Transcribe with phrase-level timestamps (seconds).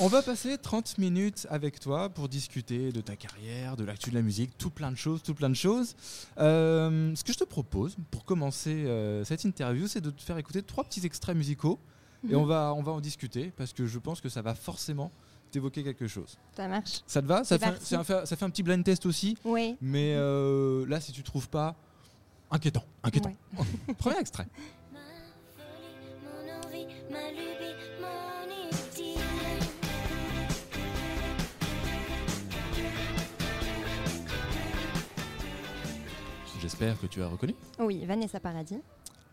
[0.00, 4.14] On va passer 30 minutes avec toi pour discuter de ta carrière, de l'actu de
[4.14, 5.96] la musique, tout plein de choses, tout plein de choses.
[6.38, 10.38] Euh, ce que je te propose pour commencer euh, cette interview, c'est de te faire
[10.38, 11.80] écouter trois petits extraits musicaux
[12.28, 15.10] et on va, on va en discuter parce que je pense que ça va forcément
[15.50, 16.38] t'évoquer quelque chose.
[16.56, 17.00] Ça marche.
[17.06, 17.42] Ça te va?
[17.42, 19.76] Fait, un ça fait un petit blind test aussi, Oui.
[19.80, 21.74] mais euh, là, si tu trouves pas,
[22.52, 23.32] inquiétant, inquiétant.
[23.98, 24.46] Premier extrait.
[24.92, 24.98] Ma
[25.56, 27.30] folie, mon envie, ma
[36.60, 37.54] J'espère que tu as reconnu.
[37.78, 38.78] Oui, Vanessa Paradis.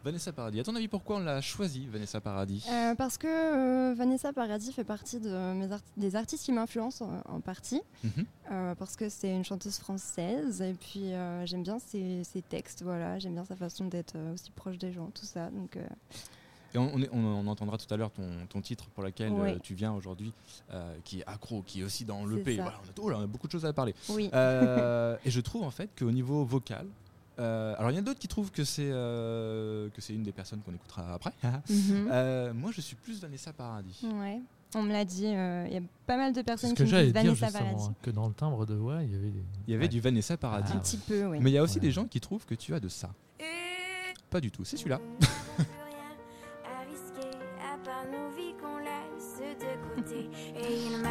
[0.04, 0.60] Vanessa Paradis.
[0.60, 2.64] À ton avis, pourquoi on l'a choisi, Vanessa Paradis?
[2.72, 7.04] Euh, parce que euh, Vanessa Paradis fait partie de mes art- des artistes qui m'influencent
[7.04, 7.82] en, en partie.
[8.04, 8.12] Mhm.
[8.52, 11.10] Euh, parce que c'est une chanteuse française et puis
[11.46, 15.10] j'aime bien ses, ses textes, voilà, j'aime bien sa façon d'être aussi proche des gens,
[15.10, 15.50] tout ça.
[15.50, 15.76] Donc,
[16.76, 19.32] Et on, on est- on- on entendra tout à l'heure ton, ton titre pour lequel
[19.34, 19.50] Oui.
[19.54, 20.34] euh, tu viens aujourd'hui,
[20.72, 22.58] euh, qui est accro, qui est aussi dans l'EP.
[22.58, 23.96] Voilà, on, a, oh là, on a beaucoup de choses à parler.
[24.10, 24.30] oui.
[24.36, 26.86] Euh, et je trouve en fait qu'au niveau vocal,
[27.40, 30.24] euh, alors il y en a d'autres qui trouvent que c'est euh, que c'est une
[30.24, 31.32] des personnes qu'on écoutera après.
[31.70, 32.10] Mhm.
[32.12, 34.02] Euh, moi, je suis plus Vanessa Paradis.
[34.04, 34.40] Ouais.
[34.76, 36.80] On me l'a dit, euh, il y a pas mal de C'est personnes ce qui
[36.80, 37.84] que me j'allais disent Vanessa Paradis.
[37.90, 39.32] hein, que dans le timbre de voix, il y avait.
[39.68, 39.90] Il y avait Ouais.
[39.90, 40.72] du Vanessa Paradis.
[40.74, 41.38] Un petit peu, oui.
[41.42, 41.82] Mais il y a aussi Ouais.
[41.82, 43.10] des gens qui trouvent que tu as de ça.
[44.30, 45.00] Pas du tout, c'est celui-là.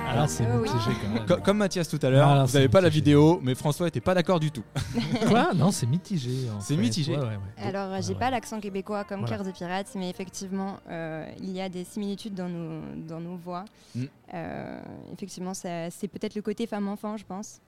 [0.06, 0.68] Ah c'est oui.
[0.70, 1.26] mitigé quand même.
[1.26, 4.00] Co- Comme Mathias tout à l'heure, Ah, vous n'avez pas la vidéo, mais François était
[4.00, 4.62] pas d'accord du tout.
[5.28, 5.52] Quoi?
[5.54, 6.48] Non, c'est mitigé.
[6.60, 7.12] C'est mitigé.
[7.16, 7.62] Ouais, ouais, ouais.
[7.62, 8.18] Alors, j'ai ouais.
[8.18, 9.36] pas l'accent québécois comme Voilà.
[9.36, 13.36] Cœur de Pirate, mais effectivement, euh, il y a des similitudes dans nos, dans nos
[13.36, 13.64] voix.
[13.94, 14.04] Mm.
[14.34, 14.80] Euh,
[15.12, 17.60] effectivement, c'est peut-être le côté femme-enfant, je pense,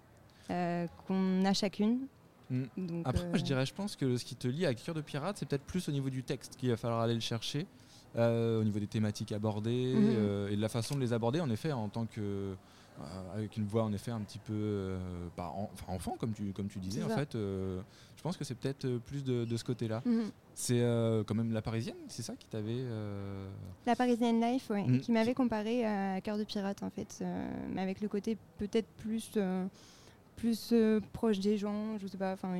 [0.50, 2.00] euh, qu'on a chacune.
[2.50, 2.62] Mm.
[2.76, 5.00] Donc, Après, moi, je dirais, je pense que ce qui te lie à Cœur de
[5.00, 7.64] Pirate, c'est peut-être plus au niveau du texte qu'il va falloir aller le chercher, euh,
[8.16, 10.04] au niveau des thématiques abordées Mhm.
[10.16, 12.20] euh, et de la façon de les aborder, en effet, en tant que.
[12.20, 12.54] euh,
[13.34, 14.98] avec une voix en effet un petit peu euh,
[15.36, 17.78] bah, en- enfin, enfant comme tu, comme tu disais en fait euh,
[18.16, 20.30] je pense que c'est peut-être euh, plus de, de ce côté là mhm.
[20.54, 23.50] c'est euh, quand même la parisienne c'est ça qui t'avait euh,
[23.84, 25.00] La Parisian Life, ouais, Mm.
[25.00, 28.88] qui m'avait comparé à Cœur de Pirate, en fait, euh, mais avec le côté peut-être
[28.96, 29.66] plus, euh,
[30.36, 32.54] plus euh, proche des gens, je sais pas, enfin,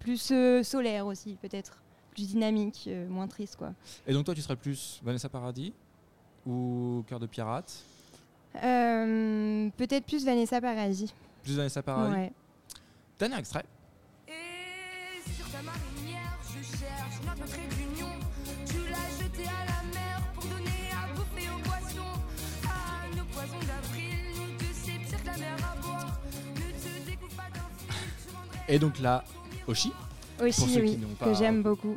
[0.00, 3.72] plus euh, solaire aussi, peut-être, plus dynamique, euh, moins triste, quoi.
[4.06, 5.72] et donc toi tu serais plus Vanessa Paradis
[6.46, 7.84] ou Cœur de Pirate?
[8.62, 11.12] Euh, peut-être plus Vanessa Paradis.
[11.44, 12.14] plus Vanessa Paradis?
[12.14, 12.32] Ouais.
[13.18, 13.64] dernier extrait
[14.26, 18.08] Et sur ta marinière, je cherche notre trait d'union.
[18.66, 22.20] Tu l'as jeté à la mer pour donner à bouffer aux poissons.
[22.66, 26.20] Ah, nos poisons d'avril, nous deux, c'est pire que la mer à boire.
[26.56, 29.24] Ne te découpe pas d'un fil, tu rendrais et donc là
[29.68, 29.92] Oshi?
[30.42, 31.96] Aussi, oui, que j'aime beaucoup.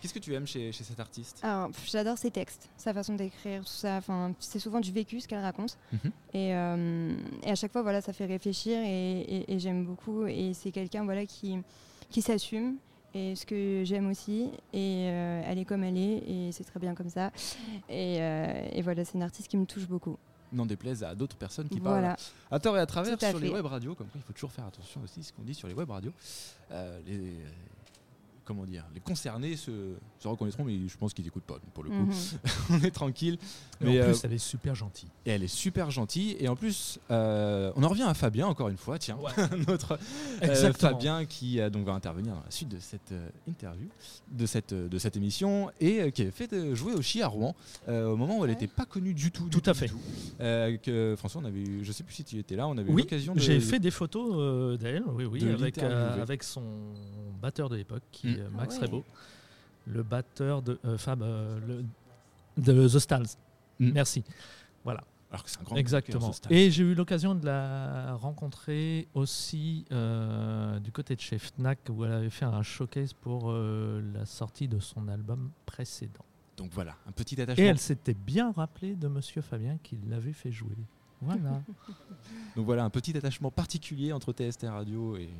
[0.00, 1.40] qu'est-ce que tu aimes chez, chez cet artiste?
[1.86, 3.96] J'adore ses textes, sa façon d'écrire, tout ça.
[3.96, 5.76] Enfin, c'est souvent du vécu ce qu'elle raconte.
[5.92, 6.10] Mhm.
[6.34, 10.26] Et, euh, et à chaque fois, voilà, ça fait réfléchir et, et- et j'aime beaucoup.
[10.26, 11.56] Et c'est quelqu'un, voilà, qui,
[12.10, 12.76] qui s'assume.
[13.14, 14.48] Et ce que j'aime aussi.
[14.72, 16.22] Et euh, elle est comme elle est.
[16.26, 17.30] Et c'est très bien comme ça.
[17.88, 20.16] Et, euh, et voilà, c'est une artiste qui me touche beaucoup.
[20.52, 22.14] N'en déplaise à d'autres personnes qui parlent
[22.50, 23.94] à tort et à travers à sur les web radios.
[23.94, 25.90] Comme quoi, il faut toujours faire attention aussi à ce qu'on dit sur les web
[25.90, 26.12] radios.
[26.70, 27.36] Euh, les,
[28.44, 29.70] comment dire, les concernés se,
[30.18, 31.58] se reconnaîtront, mais je pense qu'ils n'écoutent pas.
[31.74, 32.12] Pour le coup, Mhm.
[32.70, 33.38] on est tranquille.
[33.80, 35.08] Mais Mais en euh, plus, elle est super gentille.
[35.26, 36.36] et elle est super gentille.
[36.38, 38.98] Et en plus, euh, on en revient à Fabien encore une fois.
[38.98, 39.18] Tiens,
[39.68, 39.98] notre
[40.42, 40.72] euh.
[40.72, 43.88] Fabien qui euh, donc va intervenir dans la suite de cette euh, interview,
[44.30, 47.28] de cette, de cette émission, et euh, qui avait fait euh, jouer au Chi à
[47.28, 47.54] Rouen
[47.88, 48.56] euh, au moment où elle Ouais.
[48.56, 49.48] n'était pas connue du tout.
[49.48, 49.88] du Tout à fait.
[49.88, 51.16] tout.
[51.16, 53.02] François, on avait eu, je sais plus si tu étais là, on avait eu Oui,
[53.02, 53.40] l'occasion de.
[53.40, 56.62] j'ai fait des photos euh, d'elle, oui, oui, de avec, euh, avec son
[57.40, 58.40] batteur de l'époque, qui Mm.
[58.40, 58.86] est Max Ah ouais.
[58.86, 59.04] Rebo,
[59.86, 61.84] le batteur de euh, Fab, euh, le-
[62.62, 63.26] de The Stals.
[63.78, 63.90] Mm.
[63.92, 64.24] Merci.
[65.34, 66.30] Alors que c'est un grand Exactement.
[66.50, 72.04] Et j'ai eu l'occasion de la rencontrer aussi euh, du côté de chez Fnac, où
[72.04, 76.26] elle avait fait un showcase pour euh, la sortie de son album précédent.
[76.58, 77.64] Donc voilà, un petit Et attachement.
[77.64, 80.76] elle s'était bien rappelée de Monsieur Fabien qui l'avait fait jouer.
[81.22, 81.62] Voilà.
[82.56, 85.30] Donc voilà, un petit attachement particulier entre TST Radio et,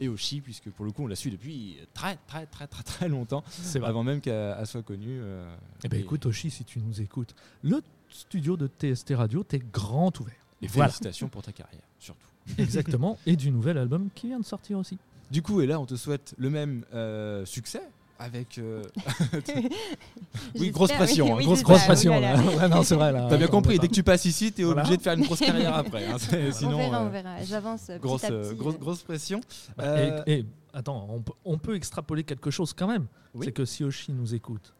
[0.00, 3.08] et Oshi, puisque pour le coup, on l'a su depuis très, très, très, très, très
[3.08, 3.88] longtemps, C'est vrai.
[3.88, 5.18] avant même qu'elle elle soit connue.
[5.20, 9.42] euh, Eh ben et- écoute, Oshi, si tu nous écoutes, le studio de TST Radio,
[9.42, 10.34] t'es grand ouvert.
[10.62, 10.88] Et Voilà.
[10.90, 12.28] félicitations pour ta carrière, surtout.
[12.58, 13.18] Exactement.
[13.26, 14.98] Et du nouvel album qui vient de sortir aussi.
[15.30, 17.82] Du coup, et là, on te souhaite le même euh, succès
[18.24, 18.58] avec.
[18.58, 18.82] euh,
[20.58, 22.14] oui, grosse J'espère, pression, oui, hein, oui, grosse c'est Grosse ça, pression.
[22.16, 22.68] oui, là.
[22.68, 23.12] non, c'est vrai.
[23.12, 23.26] là.
[23.28, 24.82] T'as bien On compris, dès que tu passes ici, t'es Voilà.
[24.82, 26.06] obligé de faire une grosse carrière après.
[26.06, 27.42] hein, c'est- on Sinon, verra, euh, on verra.
[27.44, 28.56] J'avance grosse, euh, petit.
[28.56, 29.40] grosse, grosse pression.
[29.76, 33.06] Bah, Euh, et, et, attends, on peut, on peut extrapoler quelque chose quand même.
[33.34, 33.46] Oui.
[33.46, 34.74] C'est que si Oshi nous écoute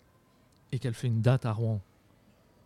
[0.73, 1.81] et qu'elle fait une date à Rouen,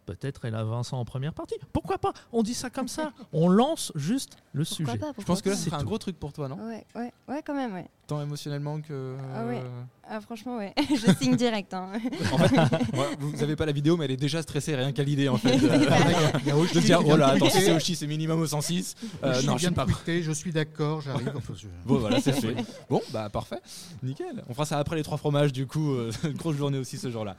[0.07, 1.57] peut-être elle a Vincent en première partie.
[1.73, 2.13] Pourquoi pas?
[2.33, 3.13] On dit ça comme ça.
[3.33, 4.99] On lance juste le Pourquoi sujet.
[4.99, 6.57] pas Je pense que là, c'est un gros truc pour toi, non?
[6.67, 7.87] Ouais, ouais, ouais, quand même, ouais.
[8.09, 9.17] Tant émotionnellement que.
[9.37, 9.59] Ah ouais.
[9.59, 10.73] euh, Ah, franchement, ouais.
[10.89, 11.75] je signe direct.
[11.75, 11.91] hein.
[12.33, 12.57] En fait,
[12.97, 15.37] ouais, vous n'avez pas la vidéo, mais elle est déjà stressée rien qu'à l'idée en
[15.37, 15.55] fait.
[16.43, 18.41] Il y a Oshi de dire, qui oh là, attends, si c'est Oshi, c'est minimum
[18.41, 18.95] au 106.
[19.23, 19.85] Euh, non, je de pas.
[20.07, 21.31] je suis d'accord, j'arrive.
[21.55, 22.57] Je- Bon, voilà, c'est fait.
[22.89, 23.61] Bon, bah parfait.
[24.03, 24.43] Nickel.
[24.49, 25.93] On fera ça après les trois fromages, du coup.
[25.93, 27.37] euh, une grosse journée aussi ce jour-là.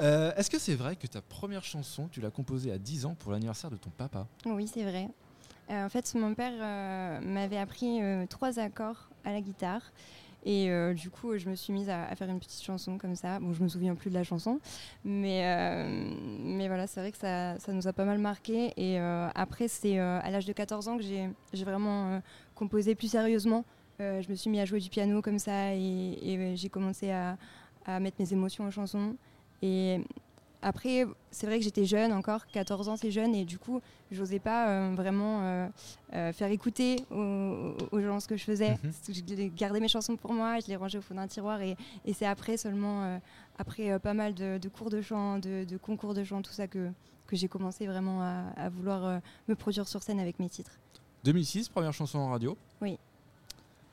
[0.00, 3.16] Euh, Est-ce que c'est vrai que ta première chanson, tu l'as composée à 10 ans
[3.18, 4.28] pour l'anniversaire de ton papa?
[4.46, 5.08] Oui, c'est vrai.
[5.70, 9.92] Euh, en fait, mon père euh, m'avait appris euh, trois accords à la guitare.
[10.44, 13.38] Et euh, du coup, je me suis mise à, faire une petite chanson comme ça.
[13.38, 14.60] Bon, je me souviens plus de la chanson,
[15.04, 18.72] mais, euh, mais voilà, c'est vrai que ça, ça nous a pas mal marqué.
[18.76, 22.20] Et euh, après, c'est à l'âge de 14 ans que j'ai vraiment
[22.54, 23.64] composé plus sérieusement.
[24.00, 27.36] Je me suis mis à jouer du piano comme ça et, j'ai commencé à,
[27.86, 29.14] à mettre mes émotions en chanson.
[29.62, 30.00] Et
[30.62, 33.80] après, c'est vrai que j'étais jeune encore, 14 ans c'est jeune, et du coup,
[34.10, 35.68] j'osais pas euh, vraiment euh,
[36.14, 38.78] euh, faire écouter aux, gens ce que je faisais.
[38.82, 38.92] Mhm.
[39.08, 41.76] Je les- gardais mes chansons pour moi, je les rangeais au fond d'un tiroir, et,
[42.04, 43.18] et c'est après seulement,
[43.58, 46.66] après pas mal de, de cours de chant, de, de concours de chant, tout ça,
[46.68, 46.90] que,
[47.26, 50.78] que j'ai commencé vraiment à, à vouloir me produire sur scène avec mes titres.
[51.24, 52.56] 2006, première chanson en radio.
[52.80, 52.98] Oui.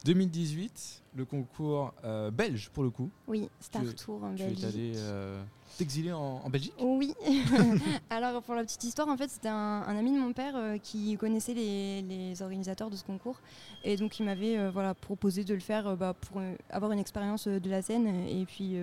[0.05, 3.09] 2018, le concours euh, belge pour le coup.
[3.27, 4.63] Oui, Star Tu es- Tour en Tu es Belgique.
[4.65, 5.43] allé euh,
[5.77, 6.73] t'exiler en, en Belgique?
[6.81, 7.13] Oui.
[8.09, 10.77] Alors pour la petite histoire, en fait, c'était un, un ami de mon père euh,
[10.77, 13.39] qui connaissait les, les organisateurs de ce concours
[13.83, 17.47] et donc il m'avait euh, voilà proposé de le faire bah, pour avoir une expérience
[17.47, 18.75] de la scène et puis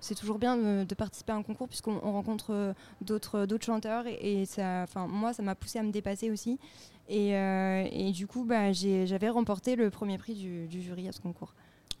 [0.00, 4.06] c'est toujours bien de, de participer à un concours puisqu'on on rencontre d'autres d'autres chanteurs
[4.06, 6.58] et, et ça, enfin moi, ça m'a poussé à me dépasser aussi
[7.08, 11.12] et, euh, et du coup, bah, j'avais remporté le premier prix du, du jury à
[11.12, 11.54] ce concours.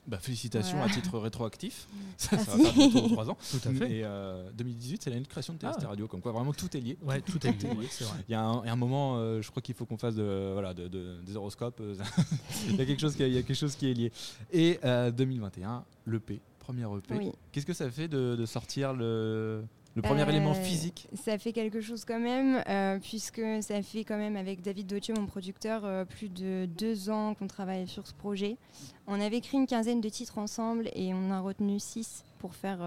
[0.06, 0.92] bah, Félicitations Voilà.
[0.92, 1.86] à titre rétroactif.
[2.16, 2.62] Ça, ça Merci.
[2.62, 3.36] va faire bientôt 3 ans.
[3.50, 3.90] Tout à fait.
[3.98, 5.88] Et euh, 2018, c'est l'année de création de TST Ah.
[5.88, 6.06] Radio.
[6.08, 6.96] Comme quoi, vraiment, tout est lié.
[7.02, 8.18] Ouais, tout est lié, c'est vrai.
[8.28, 10.88] Il y a un, moment, euh, je crois qu'il faut qu'on fasse de, voilà, de-
[10.88, 11.80] de- des horoscopes.
[11.80, 11.94] euh,
[12.70, 14.12] il, y a quelque chose qui, il y a quelque chose qui est lié.
[14.52, 17.14] Et euh, 2021, l'EP, premier EP.
[17.16, 17.32] Oui.
[17.52, 19.62] Qu'est-ce que ça fait de, de sortir le,
[19.96, 24.04] le premier Euh, élément physique Ça fait quelque chose quand même, euh, puisque ça fait
[24.04, 28.06] quand même avec David Dautier, mon producteur, euh, plus de deux ans qu'on travaille sur
[28.06, 28.58] ce projet.
[29.06, 32.78] On avait écrit une quinzaine de titres ensemble et on a retenu six pour faire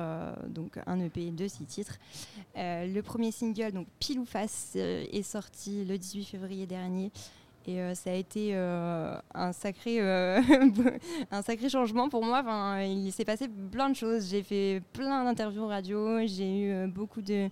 [0.47, 1.97] donc un EP de six titres.
[2.55, 7.11] Le premier single, donc Pile ou Face, est sorti le 18 février dernier.
[7.69, 10.41] Et euh, ça a été euh, un, sacré, euh,
[11.31, 12.39] un sacré changement pour moi.
[12.39, 14.27] Enfin, il s'est passé plein de choses.
[14.31, 16.25] J'ai fait plein d'interviews radio.
[16.25, 17.47] J'ai eu beaucoup de,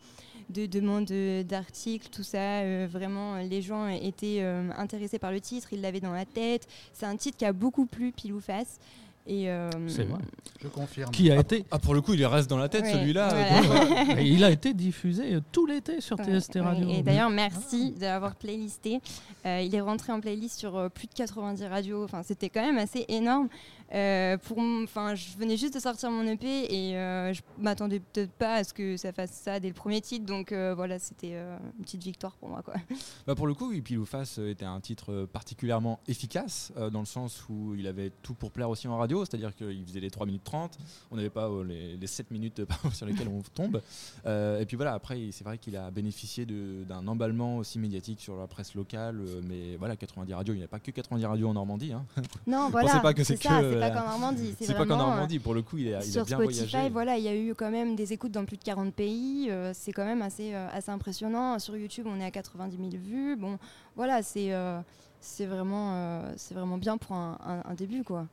[0.50, 1.12] de demandes
[1.46, 2.88] d'articles, tout ça.
[2.88, 4.42] Vraiment, les gens étaient
[4.75, 5.72] intéressés par le titre.
[5.72, 6.68] Ils l'avaient dans la tête.
[6.94, 8.80] C'est un titre qui a beaucoup plu, pile ou face.
[9.27, 10.19] Et, euh, C'est vrai.
[10.63, 11.12] Je confirme.
[11.12, 13.27] Qui a été Ah, pour le coup, il reste dans la tête Ouais, celui-là.
[13.62, 14.15] voilà.
[14.18, 16.62] euh, il a été diffusé euh, tout l'été sur Ouais, TST ouais.
[16.62, 16.89] Radio.
[16.89, 19.00] Et d'ailleurs, merci d'avoir playlisté.
[19.45, 22.03] Euh, il est rentré en playlist sur plus de 90 radios.
[22.03, 23.50] Enfin, c'était quand même assez énorme.
[23.94, 28.31] Euh, pour, enfin, je venais juste de sortir mon EP et euh, je m'attendais peut-être
[28.34, 30.25] pas à ce que ça fasse ça dès le premier titre.
[30.25, 32.74] Donc euh, voilà, c'était euh, une petite victoire pour moi, quoi.
[33.28, 37.00] Bah pour le coup, oui, Pile ou Face était un titre particulièrement efficace, euh, dans
[37.00, 40.10] le sens où il avait tout pour plaire aussi en radio, c'est-à-dire qu'il faisait les
[40.12, 40.78] 3 minutes 30,
[41.12, 42.62] on n'avait pas les, les 7 minutes
[42.94, 43.81] sur lesquelles on tombe.
[44.25, 48.38] Euh, et puis voilà, après, c'est vrai qu'il a bénéficié d'un emballement aussi médiatique sur
[48.38, 51.54] la presse locale, mais voilà, 90 radios, il n'y a pas que 90 radios en
[51.54, 51.94] Normandie.
[51.94, 52.06] hein.
[52.45, 52.90] Non, voilà.
[52.90, 54.56] Pensez pas que c'est ça, que, c'est pas euh, qu'en Normandie.
[54.60, 56.69] C'est pas qu'en euh, Normandie, pour le coup, il a, il a sur bien Spotify,
[56.72, 56.90] voyagé.
[56.90, 59.48] voilà, il y a eu quand même des écoutes dans plus de 40 pays.
[59.50, 61.60] euh, c'est quand même assez, euh, assez impressionnant.
[61.60, 63.36] Sur YouTube, on est à 90 000 vues.
[63.36, 63.57] Bon,
[63.96, 64.80] voilà, c'est euh,
[65.19, 68.28] c'est vraiment, c'est vraiment bien pour un, un- un début, quoi.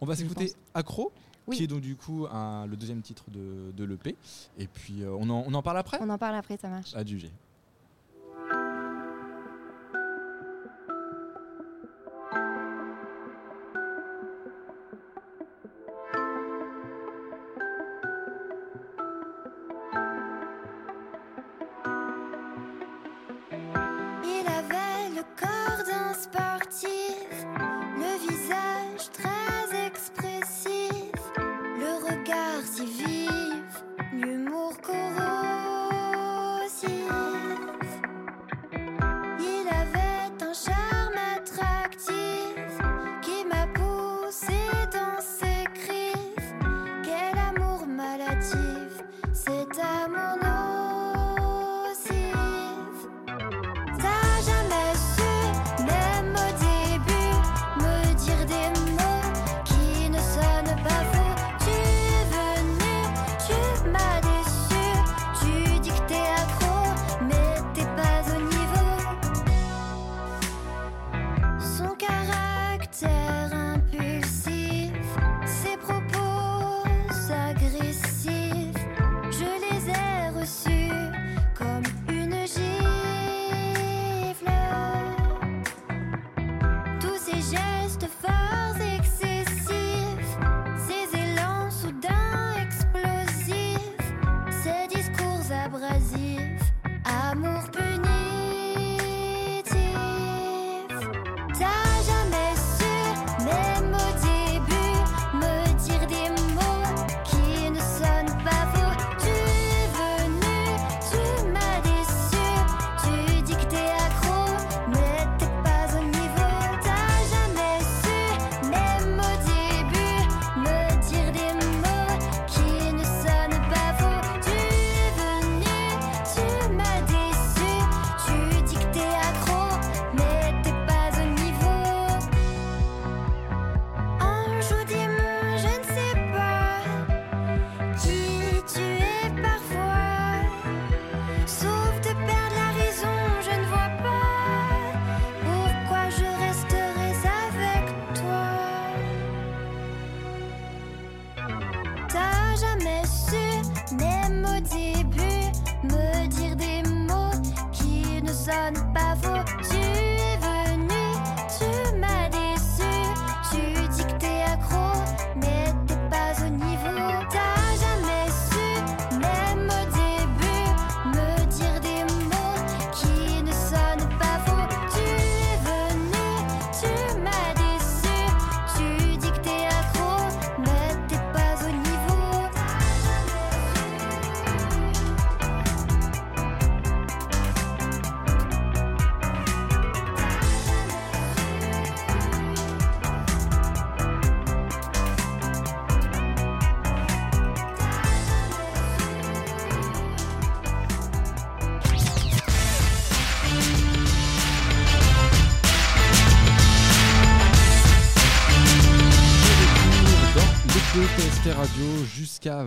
[0.00, 0.52] On va s'écouter.
[0.74, 1.12] Accro,
[1.46, 1.56] Oui.
[1.56, 4.16] qui est donc du coup un- le deuxième titre de, de l'EP.
[4.58, 5.98] Et puis euh, on, en, on en parle après?
[6.00, 6.94] On en parle après, ça marche.
[6.94, 7.28] Adjugé.
[7.28, 7.32] Il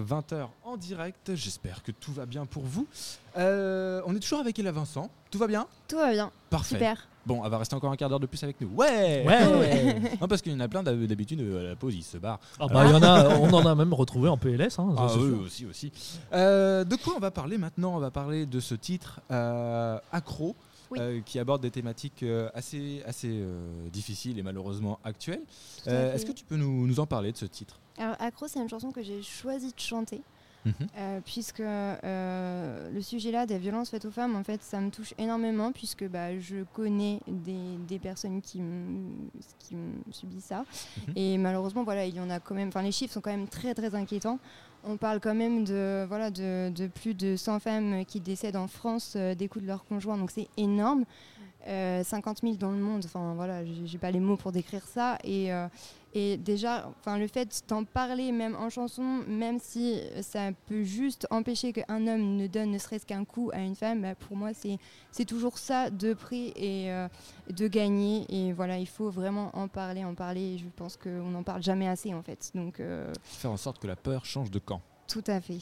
[0.08, 1.36] 20h en direct.
[1.36, 2.88] J'espère que tout va bien pour vous.
[3.38, 5.10] Euh, on est toujours avec Ella Vincent.
[5.32, 5.68] Tout va bien?
[5.88, 6.76] Tout va bien, Parfait.
[6.76, 7.08] super.
[7.26, 8.70] Bon, elle va rester encore un quart d'heure de plus avec nous.
[8.70, 10.00] Ouais Ouais.
[10.22, 12.18] Non, parce qu'il y en a plein d'hab- d'habitude euh, à la pause, ils se
[12.18, 12.40] barrent.
[12.60, 14.80] Ah bah, il y en a, on en a même retrouvé en PLS.
[14.80, 15.42] Hein, Ah oui, sûr.
[15.42, 15.92] aussi, aussi.
[16.32, 17.96] Euh, de quoi on va parler maintenant?
[17.96, 20.56] On va parler de ce titre euh, Accro,
[20.90, 21.00] Oui.
[21.02, 25.44] euh, qui aborde des thématiques euh, assez, assez euh, difficiles et malheureusement actuelles.
[25.88, 26.14] Euh.
[26.16, 27.78] Est-ce que tu peux nous, nous en parler de ce titre?
[27.98, 30.22] Alors, Accro, c'est une chanson que j'ai choisi de chanter.
[30.66, 30.74] Mhm.
[30.98, 34.90] Euh, puisque euh, le sujet là des violences faites aux femmes, en fait, ça me
[34.90, 38.62] touche énormément puisque bah, je connais des, des personnes qui,
[40.12, 40.66] subissent ça.
[41.08, 41.14] Mhm.
[41.16, 42.68] Et malheureusement, voilà, il y en a quand même.
[42.70, 44.40] Enfin, les chiffres sont quand même très très inquiétants.
[44.84, 48.68] On parle quand même de voilà de, de plus de 100 femmes qui décèdent en
[48.68, 51.06] France euh, des coups de leur conjoint, donc c'est énorme.
[51.68, 55.18] Euh, 50 000 dans le monde, enfin voilà, j'ai pas les mots pour décrire ça.
[55.26, 55.52] Et,
[56.20, 61.28] et déjà, enfin le fait d'en parler même en chanson, même si ça peut juste
[61.30, 64.50] empêcher qu'un homme ne donne ne serait-ce qu'un coup à une femme, bah, pour moi
[64.54, 67.08] c'est toujours ça de prix et euh,
[67.52, 68.26] de gagner.
[68.30, 70.56] Et voilà, il faut vraiment en parler, en parler.
[70.56, 72.52] Et je pense qu'on n'en parle jamais assez en fait.
[72.56, 74.82] Donc euh, Faire en sorte que la peur change de camp.
[75.08, 75.60] tout à fait.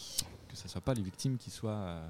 [0.47, 1.71] Que ce ne soit pas les victimes qui soient.
[1.71, 2.07] euh,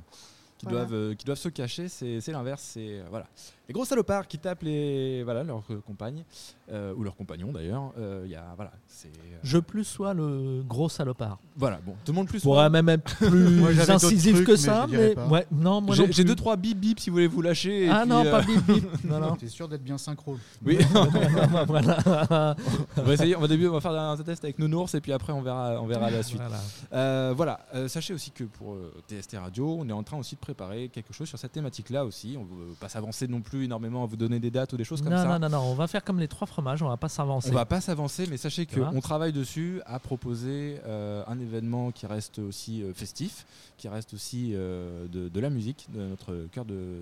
[0.57, 0.85] qui, Voilà.
[0.85, 2.61] doivent, qui doivent se cacher, c'est l'inverse.
[2.63, 3.27] C'est voilà.
[3.67, 6.23] Les gros salopards qui tapent les, voilà, leurs euh, compagnes,
[6.71, 7.93] euh, ou leurs compagnons d'ailleurs.
[7.97, 11.39] euh, il y a, voilà, c'est, euh, Je plus sois le gros salopard.
[11.55, 12.39] voilà, bon, tout le monde plus.
[12.39, 15.27] Je pourrais même être plus incisif trucs, que ça, mais pas.
[15.27, 17.85] ouais, non, moi J'ai non j'ai deux trois bip bip si vous voulez vous lâcher.
[17.85, 18.85] et Ah puis, non, euh, pas bip bip.
[19.03, 19.35] non, non.
[19.35, 20.37] T'es sûr d'être bien synchro.
[20.65, 20.77] Oui,
[21.67, 22.55] voilà.
[22.97, 23.35] on va essayer.
[23.35, 25.81] On va début, on va faire un test avec nounours et puis après on verra,
[25.81, 26.41] on verra la suite.
[26.41, 26.61] Voilà.
[26.93, 30.35] Euh, voilà, euh, sachez aussi que pour euh, TST Radio, on est en train aussi
[30.35, 32.37] de préparer quelque chose sur cette thématique-là aussi.
[32.37, 34.83] On ne veut pas s'avancer non plus énormément à vous donner des dates ou des
[34.83, 35.27] choses comme Non, ça.
[35.27, 37.49] non, non, non, on va faire comme les trois fromages, on va pas s'avancer.
[37.49, 42.05] On va pas s'avancer, mais sachez qu'on travaille dessus à proposer euh, un événement qui
[42.07, 43.45] reste aussi euh, festif,
[43.77, 46.99] qui reste aussi euh, de, de la musique, de notre cœur de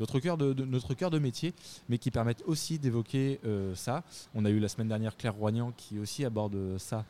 [0.00, 1.54] notre cœur de, de- notre cœur de métier,
[1.88, 3.40] mais qui permettent aussi d'évoquer
[3.74, 4.02] ça.
[4.34, 7.04] On a eu la semaine dernière Claire Roignan qui aussi aborde ça.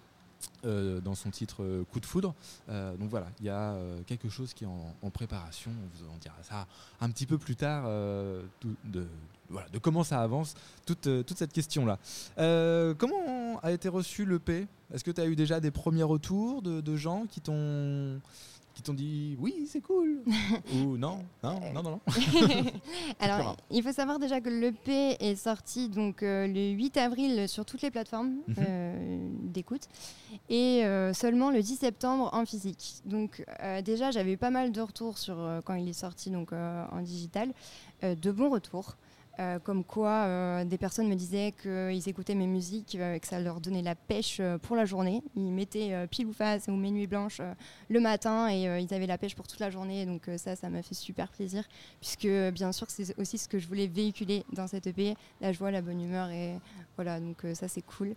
[0.65, 2.35] Euh, dans son titre euh, Coup de foudre.
[2.69, 3.77] Euh, donc voilà, il y a
[4.07, 5.71] quelque chose qui est en, préparation.
[5.71, 6.67] On vous en dira ça
[7.01, 9.07] un petit peu plus tard de,
[9.49, 10.55] voilà, de comment ça avance,
[10.87, 11.99] toute, toute cette question-là.
[12.99, 16.97] Comment a été reçu l'EP Est-ce que tu as eu déjà des premiers retours de
[16.97, 18.21] gens qui t'ont
[18.79, 20.23] qui t'ont dit oui c'est cool
[20.73, 22.01] ou non non non non non
[23.19, 27.65] Alors, il faut savoir déjà que l'EP est sorti donc euh, le 8 avril sur
[27.65, 28.55] toutes les plateformes Mhm.
[28.61, 29.89] euh, d'écoute
[30.49, 33.01] et euh, seulement le 10 septembre en physique.
[33.05, 36.31] Donc euh, déjà, j'avais eu pas mal de retours sur euh, quand il est sorti
[36.31, 37.53] donc euh, en digital,
[38.05, 38.97] euh, de bons retours.
[39.41, 43.27] Euh, comme quoi, euh, des personnes me disaient qu'ils écoutaient mes musiques, euh, et que
[43.29, 45.23] ça leur donnait la pêche pour la journée.
[45.37, 47.41] Ils mettaient pile ou face ou mes nuits blanches
[47.89, 50.07] le matin et ils avaient la pêche pour toute la journée.
[50.07, 51.65] Donc ça, ça m'a fait super plaisir
[52.01, 55.71] puisque bien sûr c'est aussi ce que je voulais véhiculer dans cette EP, la joie,
[55.71, 56.59] la bonne humeur et
[56.97, 58.15] voilà donc ça c'est cool.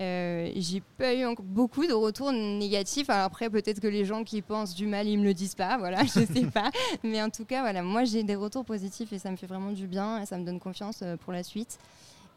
[0.00, 3.08] Euh, j'ai pas eu beaucoup de retours négatifs.
[3.08, 5.78] Alors après peut-être que les gens qui pensent du mal ils me le disent pas,
[5.78, 6.70] voilà, je sais pas.
[7.02, 9.72] Mais en tout cas voilà, moi j'ai des retours positifs et ça me fait vraiment
[9.72, 11.78] du bien et ça me donne confiance euh, pour la suite.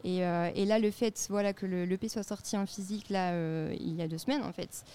[0.05, 3.33] Et, euh, et là, le fait voilà, que le l'EP soit sorti en physique là,
[3.73, 4.85] il y a deux semaines, en fait,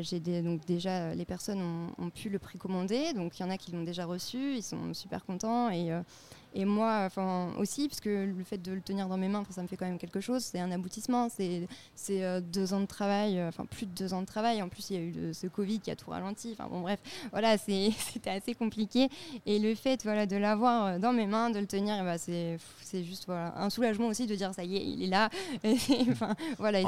[0.00, 1.62] j'ai donc déjà les personnes
[1.96, 3.12] ont, pu le précommander.
[3.12, 5.70] Donc il y en a qui l'ont déjà reçu, ils sont super contents.
[6.60, 9.52] Et moi enfin, aussi, parce que le fait de le tenir dans mes mains, enfin,
[9.52, 10.42] ça me fait quand même quelque chose.
[10.42, 11.28] C'est un aboutissement.
[11.28, 14.60] C'est c'est, euh, deux ans de travail, euh, enfin plus de deux ans de travail.
[14.60, 16.50] En plus, il y a eu le- ce Covid qui a tout ralenti.
[16.52, 16.98] Enfin bon, bref,
[17.30, 19.08] voilà, c'est- c'était assez compliqué.
[19.46, 22.58] Et le fait voilà, de l'avoir euh, dans mes mains, de le tenir, ben, c'est
[22.82, 25.30] c'est juste voilà, un soulagement aussi de dire ça y est, il est là.
[25.64, 25.76] Et
[26.10, 26.86] enfin, voilà, il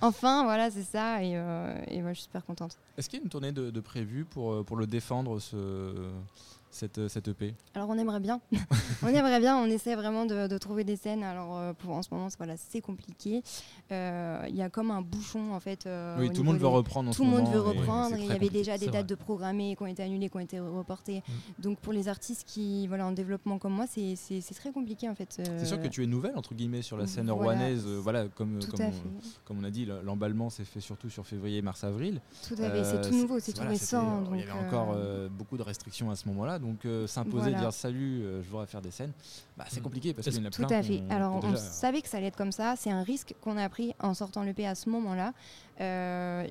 [0.00, 0.44] Enfin.
[0.44, 1.22] voilà, c'est ça.
[1.22, 2.78] Et, euh, et moi, je suis super contente.
[2.96, 5.92] Est-ce qu'il y a une tournée de, de prévue pour, pour le défendre ce,
[6.72, 8.40] cette, euh, cette EP Alors on aimerait bien,
[9.02, 11.22] on aimerait bien, on essaie vraiment de, de trouver des scènes.
[11.22, 13.42] Alors euh, pour en ce moment, c'est- voilà, c'est compliqué.
[13.92, 15.86] Euh, Il y a comme un bouchon en fait.
[15.86, 18.16] euh, Oui, tout le monde veut reprendre en Tout le monde veut reprendre.
[18.18, 19.04] Il y avait déjà des dates vrai.
[19.04, 21.22] de programmées qui ont été annulées, qui ont été reportées.
[21.58, 21.62] Mm.
[21.62, 24.16] Donc pour les artistes qui voilà en développement comme moi, c'est
[24.54, 25.30] très compliqué en fait.
[25.58, 27.52] C'est sûr que tu es nouvelle entre guillemets sur la scène voilà.
[27.52, 27.84] rouennaise.
[27.86, 28.92] euh, Voilà, comme, comme, on,
[29.44, 32.20] comme on a dit, le- l'emballement s'est fait surtout sur février, mars, avril.
[32.48, 32.78] Tout à fait.
[32.78, 34.24] Euh, C'est tout nouveau, c'est tout voilà, récent.
[34.32, 37.50] Il y avait encore euh, euh, beaucoup de restrictions à ce moment-là, donc euh, s'imposer,
[37.50, 37.58] Voilà.
[37.58, 39.12] dire salut, euh, je voudrais faire des scènes,
[39.58, 39.82] bah, c'est Mm.
[39.82, 40.78] compliqué parce qu'il y en a Tout plein.
[40.78, 41.02] à fait.
[41.10, 42.74] Alors, on déjà- savait que ça allait être comme ça.
[42.76, 45.34] C'est un risque qu'on a pris en sortant l'EP à ce moment-là.
[45.80, 46.46] Euh,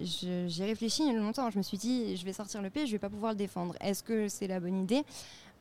[0.47, 1.49] J'ai réfléchi longtemps.
[1.49, 3.75] Je me suis dit, je vais sortir l'EP, je vais pas pouvoir le défendre.
[3.81, 5.03] Est-ce que c'est la bonne idée?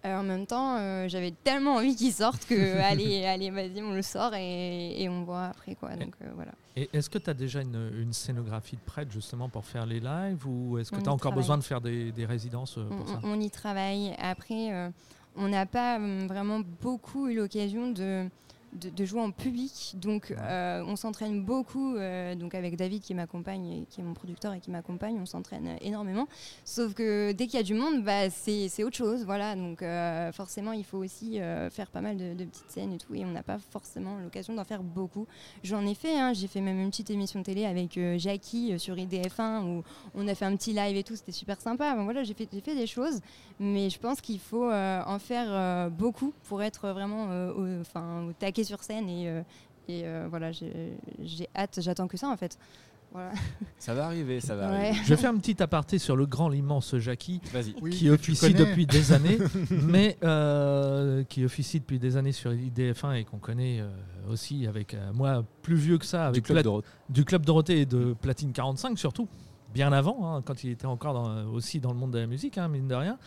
[0.04, 3.92] Euh, En même temps, euh, j'avais tellement envie qu'il sorte que, allez, allez, vas-y, on
[3.92, 5.74] le sort et, et on voit après.
[5.74, 5.90] Quoi.
[5.96, 6.52] Donc, euh, voilà.
[6.76, 10.00] Et est-ce que tu as déjà une, une scénographie de prête justement pour faire les
[10.00, 11.38] lives ou est-ce que tu as encore travaille.
[11.38, 13.20] besoin de faire des, des résidences on, pour ça?
[13.22, 14.14] on- on y travaille.
[14.18, 14.90] Après,
[15.36, 18.26] on n'a pas vraiment beaucoup eu l'occasion de,
[18.72, 19.94] de, de jouer en public.
[19.96, 21.96] Donc, euh, on s'entraîne beaucoup.
[21.96, 25.66] euh, donc, avec David qui m'accompagne, qui est mon producteur et qui m'accompagne, on s'entraîne
[25.66, 26.28] euh, énormément.
[26.64, 29.24] Sauf que dès qu'il y a du monde, bah, c'est autre chose.
[29.24, 29.56] Voilà.
[29.56, 31.38] Donc, euh, forcément, il faut aussi
[31.70, 33.14] faire pas mal de, de petites scènes et tout.
[33.14, 35.26] Et on n'a pas forcément l'occasion d'en faire beaucoup.
[35.64, 36.18] J'en ai fait.
[36.18, 36.32] hein.
[36.32, 39.82] J'ai fait même une petite émission télé avec Jackie sur IDF1 où
[40.14, 41.16] on a fait un petit live et tout.
[41.16, 41.94] C'était super sympa.
[41.94, 43.20] Bon, voilà, j'ai fait, fait des choses.
[43.58, 48.59] Mais je pense qu'il faut en faire beaucoup pour être vraiment au, enfin, au taquet
[48.64, 49.08] sur scène.
[49.08, 49.42] Et, euh,
[49.88, 50.72] et euh, voilà, j'ai
[51.22, 52.58] j'ai hâte, j'attends que ça en fait.
[53.12, 53.32] Voilà.
[53.80, 54.76] Ça va arriver, ça va Ouais.
[54.90, 55.00] arriver.
[55.02, 57.40] Je vais faire un petit aparté sur le grand, l'immense Jackie.
[57.82, 59.36] Oui, qui officie depuis des années,
[59.82, 63.88] mais euh, qui officie depuis des années sur IDF1 et qu'on connaît euh,
[64.30, 66.88] aussi avec euh, moi plus vieux que ça Du avec club Plat- Dorothée.
[67.08, 69.26] du club Dorothée et de Platine 45 surtout,
[69.74, 72.58] bien avant, hein, quand il était encore dans- aussi dans le monde de la musique,
[72.58, 73.18] hein, mine de rien.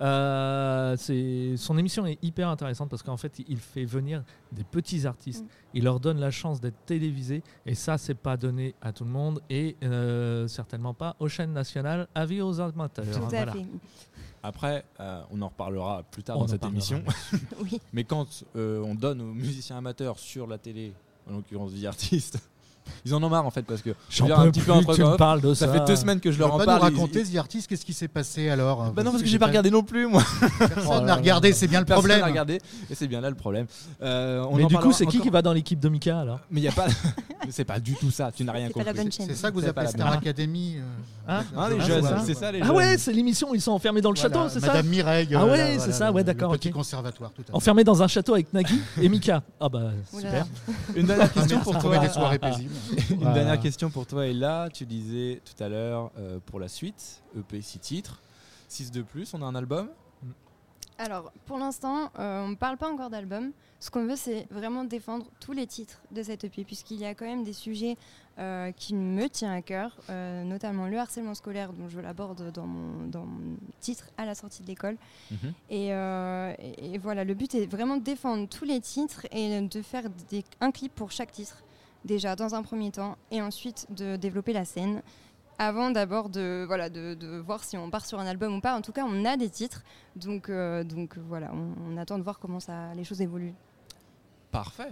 [0.00, 5.06] Euh, c'est- son émission est hyper intéressante parce qu'en fait, il fait venir des petits
[5.06, 5.48] artistes, Mm.
[5.74, 9.10] il leur donne la chance d'être télévisés et ça, c'est pas donné à tout le
[9.10, 12.08] monde et euh, certainement pas aux chaînes nationales.
[12.14, 13.04] Avis aux amateurs.
[13.04, 13.52] Tout hein, à voilà.
[13.52, 13.66] fait.
[14.42, 17.02] Après, euh, on en reparlera plus tard On dans cette émission.
[17.62, 17.80] Oui.
[17.92, 20.94] Mais quand euh, on donne aux musiciens amateurs sur la télé,
[21.28, 22.38] en l'occurrence des artistes,
[23.04, 25.02] ils en ont marre en fait parce que Je dire, un petit peu entre tu
[25.02, 25.66] me parles de ça.
[25.66, 26.82] ça fait deux semaines que je leur en pas parle.
[26.82, 29.38] nous ils- raconter, The Artist, qu'est-ce qui s'est passé alors Bah non parce que j'ai
[29.38, 30.22] pas regardé non plus moi.
[30.58, 32.30] Personne n'a regardé, c'est bien le Personne n'a problème.
[32.30, 33.66] regardé et c'est bien là le problème.
[34.02, 36.40] Euh, on Mais en du coup, c'est qui qui va dans l'équipe de Mika alors?
[36.50, 36.86] Mais il y a pas.
[37.50, 38.30] c'est pas du tout ça.
[38.34, 39.08] Tu n'as rien pas compris.
[39.10, 40.12] C'est ça que vous pas appelez Star.
[40.12, 40.82] Academy euh,
[41.28, 42.76] Hein Hein, les Ah, jeunes, c'est ça les Ah jeunes.
[42.76, 45.28] ouais, c'est l'émission, ils sont enfermés dans le château, c'est ça Madame Mireille.
[45.34, 47.52] Ah euh, ouais, c'est ça, ouais, d'accord, Petit conservatoire, tout à fait.
[47.54, 49.40] Enfermés dans un château avec Nagui et Mika.
[49.60, 50.46] Ah bah super.
[50.96, 52.06] Une dernière question pour Trouver toi.
[52.06, 52.71] des soirées paisibles.
[53.10, 53.34] Une Voilà.
[53.34, 57.22] dernière question pour toi et là, tu disais tout à l'heure euh, pour la suite,
[57.36, 58.20] EP 6 titres,
[58.68, 59.88] 6 de plus, on a un album?
[60.98, 63.50] Alors, pour l'instant, euh, on ne parle pas encore d'album.
[63.80, 67.14] Ce qu'on veut, c'est vraiment défendre tous les titres de cette EP, puisqu'il y a
[67.14, 67.96] quand même des sujets
[68.38, 72.66] euh, qui me tiennent à cœur, euh, notamment le harcèlement scolaire, dont je l'aborde dans
[72.66, 74.96] mon, dans mon titre à la sortie de l'école.
[75.70, 79.60] Et, euh, et- et voilà, le but est vraiment de défendre tous les titres et
[79.60, 81.62] de faire des- un clip pour chaque titre,
[82.04, 85.02] déjà dans un premier temps, et ensuite de développer la scène.
[85.58, 88.74] Avant d'abord de, voilà, de, de voir si on part sur un album ou pas.
[88.74, 89.84] En tout cas, on a des titres.
[90.16, 93.54] Donc, euh, donc voilà, on, on attend de voir comment ça, les choses évoluent.
[94.50, 94.90] Parfait.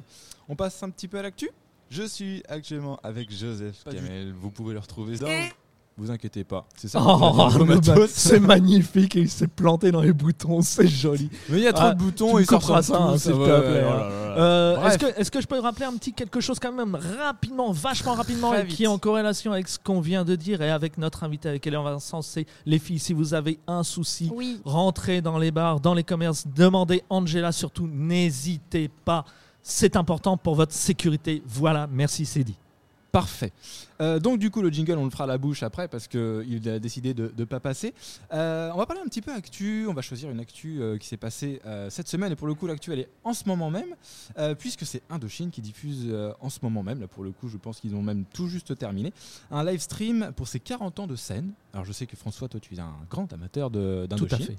[0.48, 1.50] On passe un petit peu à l'actu?
[1.88, 4.32] Je suis actuellement avec Joseph Pas du- Kamel.
[4.32, 5.26] Vous pouvez le retrouver dans.
[5.26, 5.50] Et
[5.96, 6.66] Vous inquiétez pas.
[6.76, 7.00] C'est ça.
[7.32, 11.30] Oh, c'est magnifique et il s'est planté dans les boutons, c'est joli.
[11.48, 13.18] Mais il y a trop Ah, de boutons tu me et ça ressemble ça, hein,
[13.18, 13.96] s'il te plaît, oh hein.
[13.96, 14.10] là.
[14.38, 14.86] Euh.
[14.86, 18.14] Est-ce que, est-ce que je peux rappeler un petit quelque chose quand même rapidement, vachement
[18.14, 21.24] rapidement, et qui est en corrélation avec ce qu'on vient de dire et avec notre
[21.24, 25.38] invité, avec Hélène Vincent, c'est les filles, si vous avez un souci, Oui, rentrez dans
[25.38, 29.24] les bars, dans les commerces, demandez Angela, surtout n'hésitez pas.
[29.62, 31.42] C'est important pour votre sécurité.
[31.46, 32.56] Voilà, merci, c'est dit.
[33.12, 33.52] Parfait.
[34.00, 36.68] Euh, donc du coup le jingle on le fera à la bouche après parce qu'il
[36.68, 37.92] a décidé de ne pas passer.
[38.32, 41.08] Euh, on va parler un petit peu actu, on va choisir une actu euh, qui
[41.08, 43.94] s'est passée cette semaine et pour le coup l'actu elle est en ce moment même
[44.58, 47.80] puisque c'est Indochine qui diffuse en ce moment même, là pour le coup je pense
[47.80, 49.12] qu'ils ont même tout juste terminé,
[49.50, 51.52] un live stream pour ses 40 ans de scène.
[51.72, 54.34] Alors je sais que François toi tu es un grand amateur Tout d'Indochine.
[54.34, 54.56] à fait.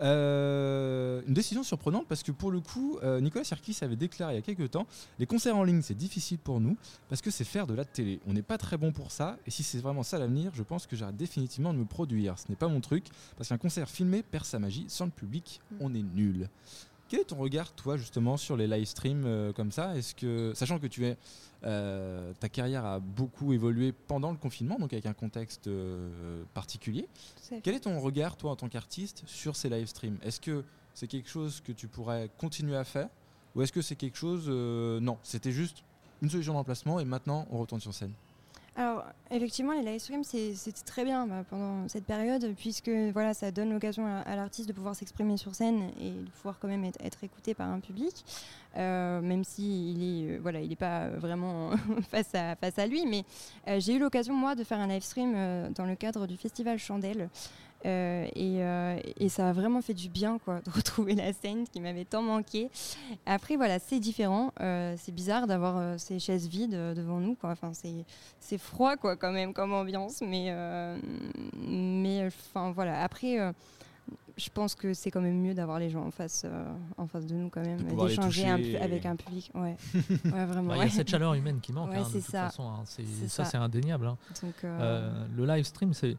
[0.00, 4.36] Euh, une décision surprenante parce que pour le coup, euh, Nicolas Sirkis avait déclaré il
[4.36, 4.86] y a quelques temps
[5.18, 6.76] les concerts en ligne c'est difficile pour nous
[7.08, 8.20] parce que c'est faire de la télé.
[8.26, 10.86] On n'est pas très bon pour ça et si c'est vraiment ça l'avenir, je pense
[10.86, 12.38] que j'arrête définitivement de me produire.
[12.38, 13.04] Ce n'est pas mon truc
[13.36, 16.48] parce qu'un concert filmé perd sa magie sans le public, on est nul.
[17.10, 19.96] Quel est ton regard, toi, justement, sur les live streams euh, comme ça?
[19.96, 21.16] Est-ce que, sachant que tu es,
[21.64, 27.08] euh, ta carrière a beaucoup évolué pendant le confinement, donc avec un contexte euh, particulier,
[27.64, 30.18] quel est ton regard, toi, en tant qu'artiste, sur ces live streams?
[30.22, 30.62] Est-ce que
[30.94, 33.08] c'est quelque chose que tu pourrais continuer à faire?
[33.56, 34.48] Ou est-ce que c'est quelque chose.
[34.48, 35.82] non, c'était juste
[36.22, 38.12] une solution d'emplacement et maintenant on retourne sur scène?
[38.76, 43.34] Alors, effectivement, les live streams, c'est- c'était très bien bah, pendant cette période, puisque voilà,
[43.34, 46.84] ça donne l'occasion à, l'artiste de pouvoir s'exprimer sur scène et de pouvoir quand même
[46.84, 48.24] être, écouté par un public,
[48.76, 51.70] euh, même s'il est, euh, voilà, il n'est pas vraiment
[52.10, 53.04] face, à, face à lui.
[53.06, 53.24] Mais
[53.68, 55.32] euh, j'ai eu l'occasion, moi, de faire un live stream
[55.74, 57.28] dans le cadre du festival Chandelle.
[57.86, 61.66] Euh, et, euh, et ça a vraiment fait du bien quoi, de retrouver la scène
[61.66, 62.70] qui m'avait tant manqué.
[63.26, 64.52] Après voilà, c'est différent.
[64.60, 67.36] Euh, c'est bizarre d'avoir ces chaises vides devant nous.
[67.42, 70.20] Enfin, c'est, froid quoi quand même comme ambiance.
[70.20, 70.54] Mais,
[71.54, 72.28] mais
[72.74, 73.02] voilà.
[73.02, 73.38] Après,
[74.40, 76.64] je pense que c'est quand même mieux d'avoir les gens en face, euh,
[76.96, 77.82] en face de nous quand même.
[77.82, 79.50] D'échanger un avec un public.
[79.54, 79.76] Ouais,
[80.24, 80.68] ouais vraiment.
[80.70, 82.46] Bah, Il y a cette chaleur humaine qui manque, Ouais, hein, de c'est toute ça.
[82.46, 82.64] façon.
[82.68, 82.82] hein.
[82.84, 83.44] Ça, ça.
[83.44, 84.06] c'est indéniable.
[84.06, 84.16] hein.
[84.42, 86.16] Donc, euh, Euh, le live stream, c'est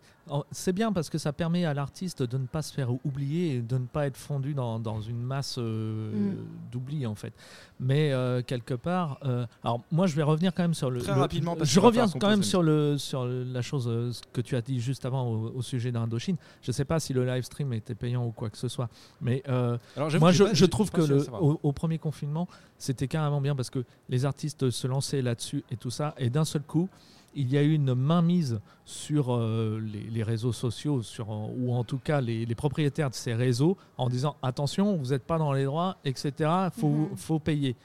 [0.51, 3.61] c'est bien parce que ça permet à l'artiste de ne pas se faire oublier et
[3.61, 6.35] de ne pas être fondu dans, dans une masse euh, Mm.
[6.71, 7.33] d'oubli en fait.
[7.79, 11.01] Mais euh, quelque part, euh, alors moi je vais revenir quand même sur le.
[11.01, 14.41] Très le- rapidement, parce je reviens quand même sur le sur la chose euh, que
[14.41, 16.37] tu as dit juste avant au, au sujet d'Indochine.
[16.61, 18.89] Je sais pas si le live stream était ou quoi que ce soit,
[19.21, 22.47] mais euh, Alors, moi, je, pas- je trouve que le, au, au premier confinement,
[22.77, 26.45] c'était carrément bien parce que les artistes se lançaient là-dessus et tout ça, et d'un
[26.45, 26.89] seul coup,
[27.33, 31.83] il y a eu une mainmise sur euh, les, les réseaux sociaux, sur, ou en
[31.85, 35.53] tout cas les, les propriétaires de ces réseaux, en disant attention, vous n'êtes pas dans
[35.53, 36.49] les droits, etc.
[36.77, 37.15] Faut, Mhm.
[37.15, 37.75] faut payer.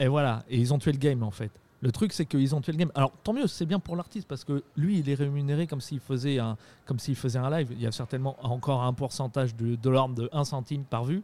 [0.00, 1.52] Et voilà, et ils ont tué le game en fait.
[1.82, 2.92] Le truc, c'est qu'ils ont tué le game.
[2.94, 5.98] Alors, tant mieux, c'est bien pour l'artiste parce que lui, il est rémunéré comme s'il
[6.00, 7.68] faisait un, comme s'il faisait un live.
[7.72, 11.22] Il y a certainement encore un pourcentage de, l'ordre de 1 centime par vue.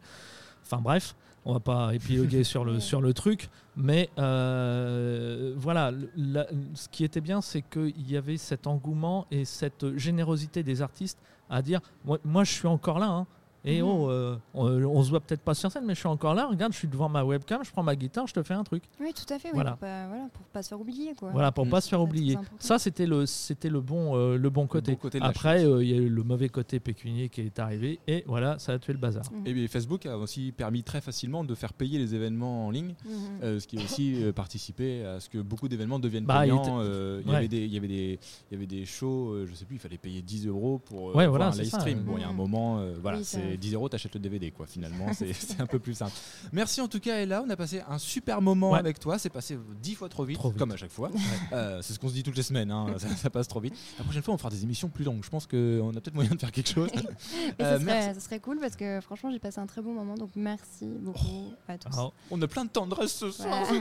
[0.64, 3.48] Enfin bref, on va pas épiloguer sur le, sur le truc.
[3.76, 9.44] Mais euh, voilà, la- ce qui était bien, c'est qu'il y avait cet engouement et
[9.44, 11.18] cette générosité des artistes
[11.48, 13.06] à dire moi, moi, je suis encore là.
[13.08, 13.26] hein.
[13.64, 13.88] Et Mhm.
[13.88, 16.46] oh, euh, on, on se voit peut-être pas sur scène, mais je suis encore là.
[16.46, 18.84] Regarde, je suis devant ma webcam, je prends ma guitare, je te fais un truc.
[19.00, 19.48] Oui, tout à fait.
[19.48, 19.70] oui, Voilà.
[19.72, 21.14] pour, pas, voilà, pour pas se faire oublier.
[21.14, 21.30] Quoi.
[21.32, 21.70] Voilà, pour Mm.
[21.70, 22.38] pas se faire C'est oublier.
[22.60, 24.96] Ça, c'était le, c'était le bon, euh, le bon côté.
[25.02, 28.22] bon Après, euh, il y a eu le mauvais côté pécunier qui est arrivé, et
[28.26, 29.24] voilà, ça a tué le bazar.
[29.32, 29.46] Mhm.
[29.46, 32.94] Et bien, Facebook a aussi permis très facilement de faire payer les événements en ligne.
[33.04, 33.12] Mhm.
[33.42, 36.78] Euh, ce qui a aussi participé à ce que beaucoup d'événements deviennent Bah, il payants.
[36.80, 38.18] Euh, Il y avait des- il y avait des-
[38.50, 41.12] il y avait des shows, je sais plus, il fallait payer 10 euros pour Ouais,
[41.26, 42.00] voir voilà, un c'est live ça, stream.
[42.00, 42.36] Bon, il y a un Mhm.
[42.36, 44.66] moment, voilà, ça- c'est 10 euros, t'achètes le DVD, quoi.
[44.66, 46.12] Finalement, c'est un peu plus simple.
[46.52, 47.42] Merci en tout cas, Ella.
[47.46, 48.78] On a passé un super moment Ouais.
[48.78, 49.18] avec toi.
[49.18, 50.58] C'est passé 10 fois trop vite, Trop vite.
[50.58, 51.10] comme à chaque fois.
[51.52, 52.70] Euh, c'est ce qu'on se dit toutes les semaines.
[52.70, 53.74] hein, ça, ça passe trop vite.
[53.98, 55.22] La prochaine fois, on fera des émissions plus longues.
[55.24, 56.90] Je pense qu'on a peut-être moyen de faire quelque chose.
[57.58, 59.92] Et Euh, ça, serait, ça serait cool parce que franchement, j'ai passé un très bon
[59.94, 60.14] moment.
[60.14, 61.92] Donc merci beaucoup à tous.
[61.92, 63.64] Alors, On a plein de tendresse ce soir,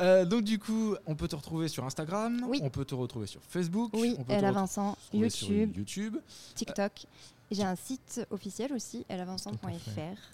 [0.00, 2.60] Euh, Donc du coup, on peut te retrouver sur Instagram, Oui.
[2.62, 6.16] on peut te retrouver sur Facebook, Oui, on peut Ella Vincent, YouTube, YouTube.
[6.54, 7.06] TikTok.
[7.52, 9.04] J'ai un site officiel aussi.
[9.08, 9.58] Donc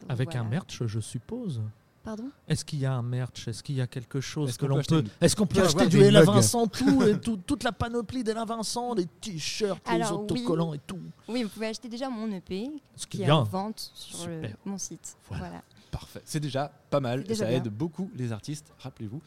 [0.09, 0.41] avec voilà.
[0.41, 1.63] un merch, je suppose.
[2.05, 2.31] Pardon?
[2.47, 3.49] Est-ce qu'il y a un merch?
[3.49, 5.37] Est-ce qu'il y a quelque chose Est-ce que qu'on peut l'on acheter peut une- Est-ce
[5.37, 9.05] qu'on peut acheter du Ella Vincent tout, et tout- toute la panoplie d'Ella Vincent, les
[9.07, 10.11] t-shirts, les oui.
[10.13, 11.01] autocollants et tout.
[11.29, 14.79] Oui, vous pouvez acheter déjà mon EP Ce qui est en vente sur le- mon
[14.79, 15.17] site.
[15.29, 15.49] Voilà.
[15.49, 15.63] voilà.
[15.91, 17.57] Parfait, c'est déjà pas mal, déjà ça bien.
[17.59, 19.21] aide beaucoup les artistes, rappelez-vous.